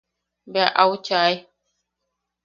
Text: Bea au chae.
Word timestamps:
Bea 0.51 0.69
au 0.81 0.93
chae. 1.05 1.33